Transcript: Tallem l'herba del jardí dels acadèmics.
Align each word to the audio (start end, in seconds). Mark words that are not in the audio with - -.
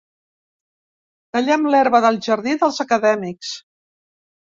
Tallem 1.37 1.69
l'herba 1.75 2.03
del 2.07 2.19
jardí 2.31 2.59
dels 2.65 2.83
acadèmics. 2.89 3.57